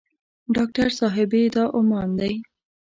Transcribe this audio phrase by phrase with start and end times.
[0.55, 2.33] ډاکټر صاحبې دا عمان دی.